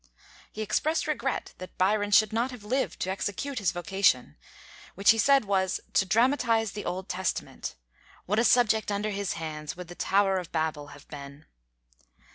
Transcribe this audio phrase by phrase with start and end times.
[0.51, 4.35] He expressed regret that Byron should not have lived to execute his vocation,
[4.95, 7.75] which he said was "to dramatize the Old Testament.
[8.25, 11.45] What a subject under his hands would the Tower of Babel have been!"